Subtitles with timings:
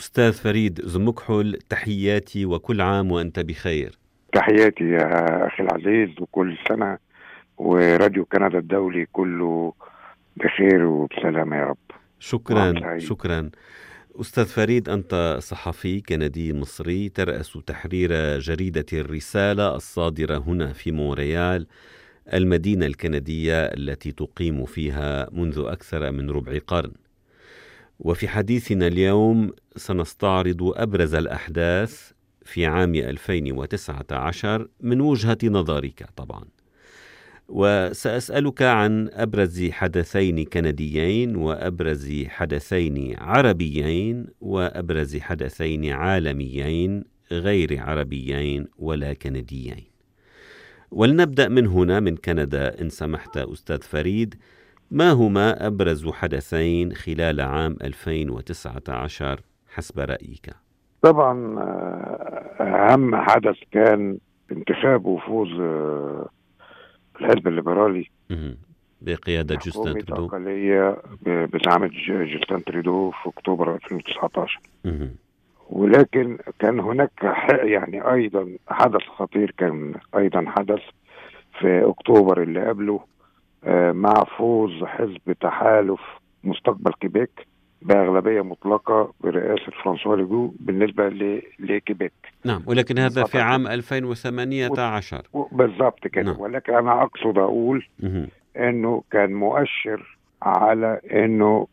[0.00, 3.98] أستاذ فريد زمكحل تحياتي وكل عام وأنت بخير.
[4.32, 6.98] تحياتي يا أخي العزيز وكل سنة
[7.58, 9.72] وراديو كندا الدولي كله
[10.36, 11.76] بخير وبسلامة يا رب.
[12.18, 13.50] شكرا شكرا.
[14.20, 21.66] أستاذ فريد أنت صحفي كندي مصري ترأس تحرير جريدة الرسالة الصادرة هنا في مونريال
[22.34, 26.92] المدينة الكندية التي تقيم فيها منذ أكثر من ربع قرن.
[28.00, 32.10] وفي حديثنا اليوم سنستعرض أبرز الأحداث
[32.44, 36.44] في عام 2019 من وجهة نظرك طبعا.
[37.48, 49.84] وسأسألك عن أبرز حدثين كنديين وأبرز حدثين عربيين وأبرز حدثين عالميين غير عربيين ولا كنديين.
[50.90, 54.34] ولنبدأ من هنا من كندا إن سمحت أستاذ فريد.
[54.90, 59.40] ما هما أبرز حدثين خلال عام 2019
[59.74, 60.50] حسب رأيك؟
[61.02, 64.18] طبعا آه، أهم حدث كان
[64.52, 66.28] انتخاب وفوز آه،
[67.20, 68.10] الحزب الليبرالي.
[69.02, 74.60] بقيادة جوستن تريدو أقلية بزعامة جوستن تريدو في أكتوبر 2019
[75.70, 77.10] ولكن كان هناك
[77.62, 80.80] يعني أيضا حدث خطير كان أيضا حدث
[81.60, 83.00] في أكتوبر اللي قبله.
[83.92, 86.00] مع فوز حزب تحالف
[86.44, 87.46] مستقبل كيبيك
[87.82, 91.08] بأغلبية مطلقة برئاسة فرانسوا ليجو بالنسبة
[91.58, 92.12] لكيبيك.
[92.44, 96.32] نعم ولكن هذا في عام 2018 بالضبط كده.
[96.32, 96.40] نعم.
[96.40, 97.86] ولكن أنا أقصد أقول
[98.56, 101.66] أنه كان مؤشر على أنه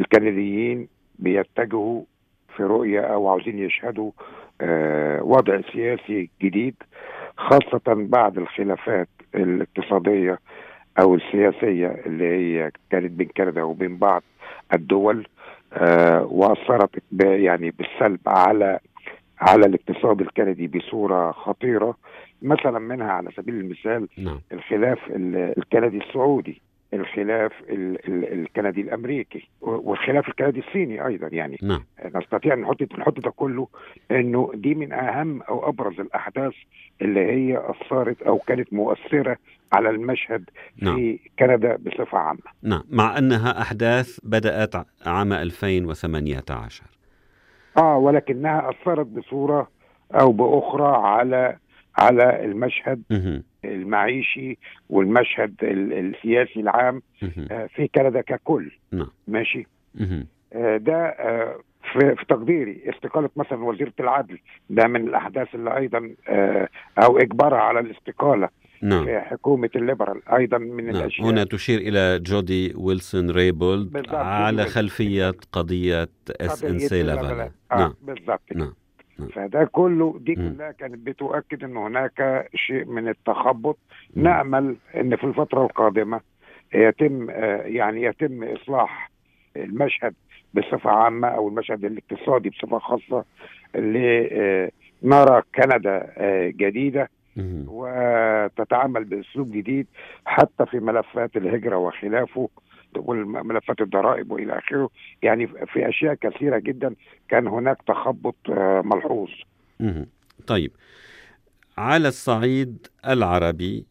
[0.00, 2.02] الكنديين بيتجهوا
[2.56, 4.10] في رؤية أو عاوزين يشهدوا
[4.60, 6.74] آه وضع سياسي جديد
[7.36, 10.38] خاصة بعد الخلافات الاقتصادية
[10.98, 14.22] أو السياسية اللي هي كانت بين كندا وبين بعض
[14.74, 15.26] الدول
[15.72, 16.90] آه وأثرت
[17.20, 18.78] يعني بالسلب على
[19.40, 21.96] على الاقتصاد الكندي بصورة خطيرة
[22.42, 24.40] مثلا منها على سبيل المثال نعم.
[24.52, 24.98] الخلاف
[25.58, 26.62] الكندي السعودي
[26.94, 31.84] الخلاف الكندي الأمريكي والخلاف الكندي الصيني أيضا يعني نعم.
[32.14, 33.68] نستطيع نحط نحط ده كله
[34.10, 36.52] إنه دي من أهم أو أبرز الأحداث
[37.02, 39.36] اللي هي اثرت أو كانت مؤثرة
[39.72, 40.50] على المشهد
[40.82, 40.96] نعم.
[40.96, 42.40] في كندا بصفة عامة.
[42.62, 44.74] نعم مع أنها أحداث بدأت
[45.06, 46.84] عام 2018.
[47.78, 49.68] آه ولكنها أثرت بصورة
[50.20, 51.56] أو بأخرى على
[51.98, 53.02] على المشهد
[53.64, 54.58] المعيشي
[54.90, 57.02] والمشهد السياسي العام
[57.50, 58.70] آه، في كندا ككل.
[58.92, 59.10] نعم.
[59.28, 59.66] ماشي؟
[60.52, 61.56] آه، ده آه،
[61.92, 64.38] في, في تقديري استقالة مثلا وزيرة العدل
[64.70, 66.14] ده من الأحداث اللي أيضا
[66.98, 68.48] أو إجبارها على الاستقالة
[68.82, 69.04] نعم.
[69.04, 70.96] في حكومة ال Liberal أيضا من نعم.
[70.96, 71.28] الأشياء.
[71.28, 76.08] هنا تشير إلى جودي ويلسون ريبولد على خلفية قضية
[76.40, 77.50] SNC-Lavalin.
[77.70, 77.94] نعم.
[78.02, 78.42] بالضبط.
[78.54, 78.74] نعم.
[79.34, 83.78] فده كله دي كلها كانت بتؤكد إن هناك شيء من التخبط.
[84.16, 86.20] نأمل إن في الفترة القادمة
[86.74, 89.10] يتم آه، يعني يتم إصلاح
[89.56, 90.14] المشهد
[90.54, 93.24] بصفة عامة أو المشهد الاقتصادي بصفة خاصة
[93.74, 97.08] لنرى كندا آه، جديدة.
[97.68, 99.86] وتتعامل بأسلوب جديد
[100.26, 102.48] حتى في ملفات الهجرة وخلافه.
[102.96, 104.90] والملفات الضرائب وإلى آخره.
[105.22, 106.94] يعني في أشياء كثيرة جدا
[107.28, 109.28] كان هناك تخبط آه، ملحوظ.
[110.46, 110.72] طيب.
[111.78, 113.86] على الصعيد العربي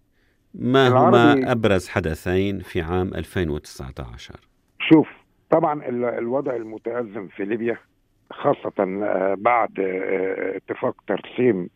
[0.54, 4.36] ما هما أبرز حدثين في عام 2019
[4.80, 5.08] شوف
[5.50, 5.82] طبعا
[6.20, 7.78] الوضع المتأزم في ليبيا
[8.32, 11.70] خاصة آه، بعد آه، اتفاق ترسيم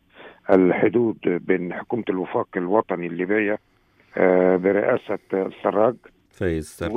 [0.49, 3.59] الحدود بين حكومة الوفاق الوطني الليبية
[4.57, 5.19] برئاسة
[5.63, 5.95] سراج
[6.39, 6.91] فايز سراج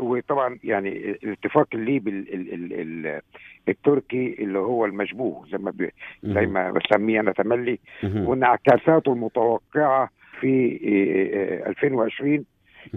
[0.00, 0.88] وطبعا يعني
[1.22, 3.20] الاتفاق الليبي ال ال ال
[3.68, 5.72] التركي اللي هو المشبوه زي ما
[6.22, 7.78] زي ما بسميه أنا تملي.
[8.04, 10.78] وانعكاساته المتوقعة في
[11.66, 12.44] 2020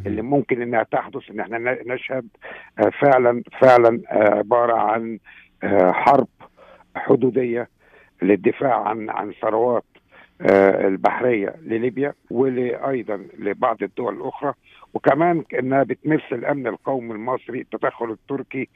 [0.08, 2.28] اللي ممكن إنها تحدث إن إحنا نشهد
[3.02, 5.20] فعلا فعلا عبارة عن
[5.91, 6.28] حرب
[6.96, 7.70] حدودية
[8.22, 9.84] للدفاع عن عن ثروات
[10.41, 14.53] البحرية لليبيا وأيضا لبعض الدول الأخرى.
[14.94, 18.70] وكمان إنها بتمس الأمن القومي المصري التدخل التركي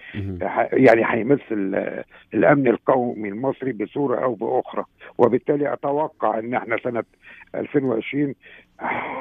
[0.74, 1.39] يعني هيمس
[2.33, 4.83] الأمن القومي المصري بصورة أو بأخرى.
[5.18, 7.04] وبالتالي أتوقع إن إحنا سنة
[7.56, 8.33] 2020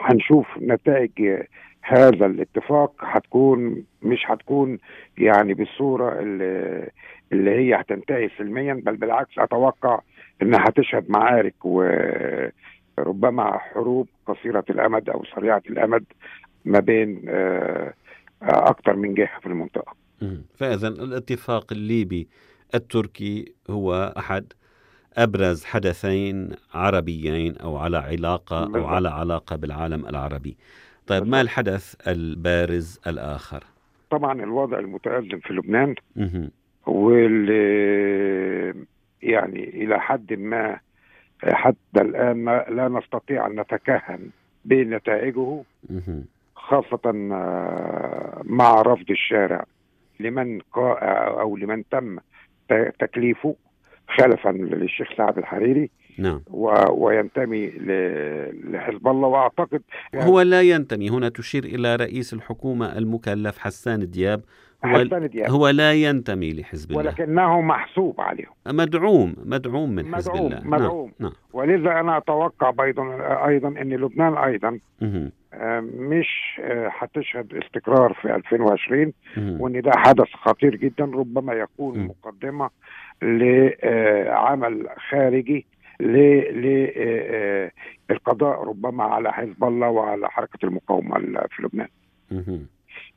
[0.04, 1.42] هنشوف نتائج
[1.82, 2.92] هذا الاتفاق.
[3.00, 4.78] هتكون مش هتكون
[5.18, 6.88] يعني بالصورة اللي,
[7.32, 10.00] اللي هي هتنتهي سلميا بل بالعكس أتوقع
[10.42, 16.04] إنها هتشهد معارك وربما حروب قصيرة الأمد أو سريعة الأمد
[16.64, 17.94] ما بين آه،
[18.42, 19.94] أكثر من جهة في المنطقة.
[20.54, 22.28] فاذا الاتفاق الليبي
[22.74, 24.52] التركي هو أحد
[25.16, 30.56] أبرز حدثين عربيين أو على علاقة أو على علاقة بالعالم العربي.
[31.06, 33.64] طيب ما الحدث البارز الآخر؟
[34.10, 35.94] طبعا الوضع المتأزم في لبنان
[36.86, 38.25] واللي
[39.36, 40.78] يعني إلى حد ما
[41.44, 44.30] حتى الآن ما لا نستطيع أن نتكهن
[44.64, 45.62] بنتائجه
[46.54, 49.64] خاصة آه، مع رفض الشارع.
[50.20, 52.18] لمن أو لمن تم
[52.98, 53.54] تكليفه
[54.08, 55.90] خلفا للشيخ سعد الحريري.
[56.18, 56.40] نعم.
[56.50, 56.72] و...
[56.90, 58.72] وينتمي ل...
[58.72, 59.28] لحزب الله.
[59.28, 59.82] وأعتقد
[60.12, 61.10] يعني هو لا ينتمي.
[61.10, 64.42] هنا تشير إلى رئيس الحكومة المكلف حسان دياب.
[64.84, 65.50] هو, حسان دياب.
[65.50, 67.02] هو لا ينتمي لحزب الله.
[67.02, 69.36] ولكنه محسوب عليهم مدعوم.
[69.44, 70.66] مدعوم من حزب مدعوم الله.
[70.66, 71.12] مدعوم.
[71.18, 71.30] نعم.
[71.30, 71.32] نعم.
[71.52, 73.04] ولذا أنا أتوقع أيضا
[73.46, 76.60] أيضا إن لبنان أيضا آه، مش
[76.98, 81.04] هتشهد آه، استقرار في 2020 وان ده حدث خطير جدا.
[81.04, 82.70] ربما يكون مقدمة
[83.22, 85.66] لعمل خارجي
[88.10, 91.18] للقضاء ربما على حزب الله وعلى حركة المقاومة
[91.50, 91.88] في لبنان.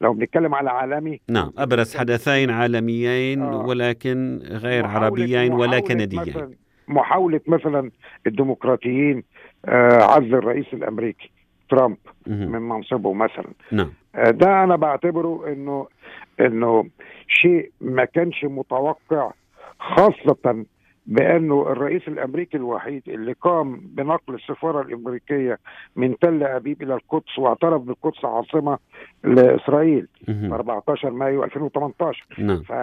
[0.01, 3.65] لو بنتكلم على عالمي نعم أبرز حدثين عالميين آه.
[3.65, 6.55] ولكن غير عربيين ولا كنديين.
[6.87, 7.91] محاولة مثلا
[8.27, 9.23] الديمقراطيين
[9.65, 11.31] آه عزل الرئيس الأمريكي
[11.69, 11.97] ترامب
[12.27, 13.53] من منصبه مثلا.
[13.71, 13.93] نعم.
[14.15, 15.87] آه ده أنا بعتبره انه
[16.39, 16.85] إنه
[17.27, 19.31] شيء ما كانش متوقع
[19.79, 20.65] خاصة
[21.05, 25.59] بأنه الرئيس الأمريكي الوحيد اللي قام بنقل السفارة الأمريكية
[25.95, 28.77] من تل أبيب إلى القدس واعترف بالقدس عاصمة
[29.23, 32.63] لإسرائيل 14 مايو 2018 نعم.
[32.63, 32.73] ف...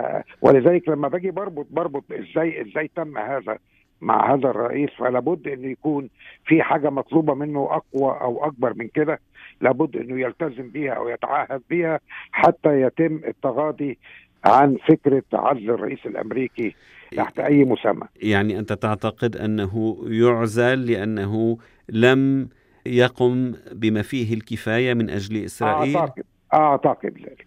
[0.42, 3.58] ولذلك لما باجي بربط بربط إزاي إزاي تم هذا
[4.00, 6.08] مع هذا الرئيس فلا بد إنه يكون
[6.46, 9.20] في حاجة مطلوبة منه أقوى أو أكبر من كده.
[9.60, 12.00] لابد إنه يلتزم بيها أو يتعهد بيها
[12.32, 13.98] حتى يتم التغاضي
[14.46, 16.74] عن فكرة عزل الرئيس الأمريكي
[17.16, 18.06] تحت أي مسمى.
[18.22, 21.58] يعني أنت تعتقد أنه يعزل لأنه
[21.88, 22.48] لم
[22.86, 27.46] يقم بما فيه الكفاية من أجل إسرائيل؟ اعتقد أعتقد ذلك.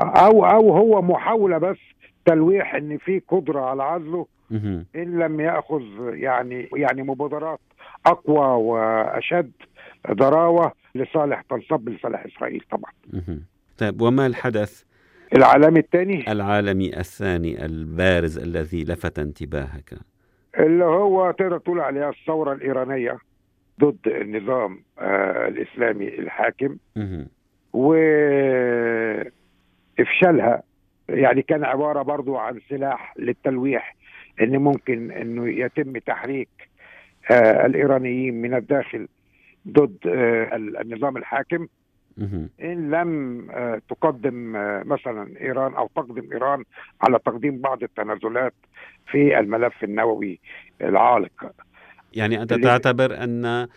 [0.00, 1.78] أو أو هو محاولة بس
[2.24, 4.26] تلويح إن في قدرة على عزله
[4.96, 7.60] إن لم يأخذ يعني يعني مبادرات
[8.06, 9.52] أقوى وأشد
[10.12, 12.92] ضراوة لصالح تنصب لصالح إسرائيل طبعا.
[13.78, 14.82] طيب وما الحدث
[15.36, 19.94] العالمي الثاني؟ العالمي الثاني البارز الذي لفت انتباهك.
[20.58, 23.18] اللي هو تقدر تقول عليها الثورة الإيرانية
[23.80, 26.76] ضد النظام آه الإسلامي الحاكم.
[29.98, 30.62] وإفشالها
[31.08, 33.96] يعني كان عبارة برضو عن سلاح للتلويح
[34.40, 36.48] إن ممكن إنه يتم تحريك
[37.30, 39.08] آه الإيرانيين من الداخل
[39.68, 41.66] ضد آه النظام الحاكم.
[42.62, 46.64] إن لم آه، تقدم آه، مثلا إيران أو تقدم إيران
[47.02, 48.54] على تقديم بعض التنازلات
[49.10, 50.40] في الملف النووي
[50.80, 51.52] العالق.
[52.12, 53.68] يعني أنت تعتبر أن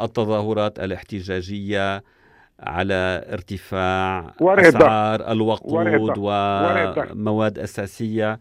[0.00, 2.02] التظاهرات الاحتجاجية
[2.60, 8.38] على ارتفاع أسعار الوقود ومواد أساسية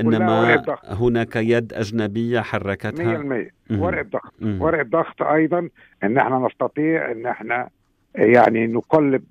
[0.00, 3.48] إنما هناك يد أجنبية حركتها.
[3.48, 4.32] 100% ورقه ضغط.
[4.42, 5.68] ورقه ضغط أيضا
[6.02, 7.68] إن إحنا نستطيع إن إحنا
[8.14, 9.24] يعني نقلب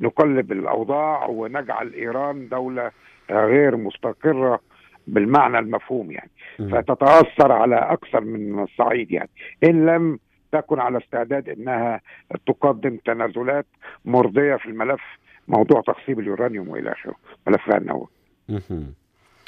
[0.00, 2.90] نقلب الأوضاع ونجعل إيران دولة
[3.30, 4.60] غير مستقرة
[5.06, 6.30] بالمعنى المفهوم يعني.
[6.58, 9.30] فتتأثر على أكثر من صعيد يعني.
[9.64, 10.18] إن لم
[10.52, 12.00] تكن على استعداد إنها
[12.46, 13.66] تقدم تنازلات
[14.04, 15.02] مرضية في الملف
[15.48, 17.14] موضوع تخصيب اليورانيوم وإلى آخره
[17.46, 18.06] ملفها النووي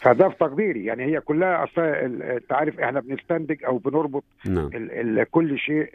[0.02, 1.04] فده في تقديري يعني.
[1.04, 4.70] هي كلها أنت عارف إحنا بنستنتج أو بنربط نعم.
[4.74, 5.92] ال ال كل شيء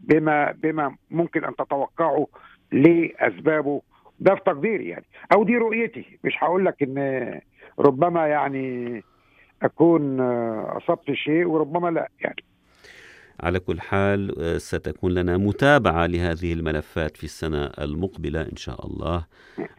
[0.00, 2.26] بما بما ممكن أن تتوقعه
[2.72, 3.82] لاسبابه
[4.20, 6.18] ده في تقديري يعني أو دي رؤيتي.
[6.24, 7.40] مش هقول لك إن
[7.78, 9.02] ربما يعني
[9.62, 12.44] أكون أصبت شيء وربما لا يعني.
[13.40, 19.26] على كل حال ستكون لنا متابعة لهذه الملفات في السنة المقبلة إن شاء الله.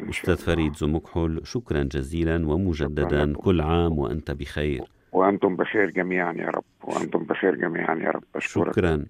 [0.09, 4.81] أستاذ فريد زمكحل شكرا جزيلا ومجددا كل عام وأنت بخير.
[5.11, 6.63] وأنتم بخير جميعا يا رب.
[6.83, 8.23] وأنتم بخير جميعا يا رب.
[8.35, 8.73] أشكرك.
[8.73, 9.05] شكرا.